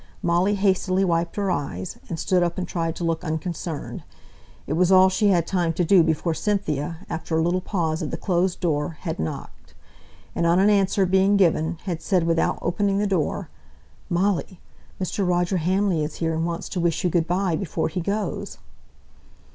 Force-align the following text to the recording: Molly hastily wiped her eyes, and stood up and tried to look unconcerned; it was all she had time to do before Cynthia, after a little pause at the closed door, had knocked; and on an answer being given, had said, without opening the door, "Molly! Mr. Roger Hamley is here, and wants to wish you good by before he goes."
Molly 0.23 0.55
hastily 0.55 1.05
wiped 1.05 1.35
her 1.35 1.51
eyes, 1.51 1.99
and 2.09 2.17
stood 2.19 2.41
up 2.41 2.57
and 2.57 2.67
tried 2.67 2.95
to 2.95 3.03
look 3.03 3.23
unconcerned; 3.23 4.01
it 4.65 4.73
was 4.73 4.91
all 4.91 5.09
she 5.09 5.27
had 5.27 5.45
time 5.45 5.73
to 5.73 5.83
do 5.85 6.01
before 6.01 6.33
Cynthia, 6.33 7.05
after 7.07 7.37
a 7.37 7.43
little 7.43 7.61
pause 7.61 8.01
at 8.01 8.09
the 8.09 8.17
closed 8.17 8.59
door, 8.61 8.97
had 9.01 9.19
knocked; 9.19 9.75
and 10.33 10.47
on 10.47 10.57
an 10.57 10.71
answer 10.71 11.05
being 11.05 11.37
given, 11.37 11.77
had 11.83 12.01
said, 12.01 12.23
without 12.25 12.57
opening 12.63 12.97
the 12.97 13.05
door, 13.05 13.49
"Molly! 14.09 14.59
Mr. 14.99 15.23
Roger 15.29 15.57
Hamley 15.57 16.03
is 16.03 16.15
here, 16.15 16.33
and 16.33 16.47
wants 16.47 16.67
to 16.69 16.79
wish 16.79 17.03
you 17.03 17.11
good 17.11 17.27
by 17.27 17.55
before 17.55 17.87
he 17.87 18.01
goes." 18.01 18.57